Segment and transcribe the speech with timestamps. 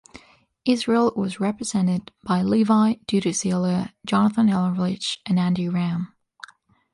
[0.65, 6.15] Israel was represented by Levy, Dudi Sela, Jonathan Erlich, and Andy Ram.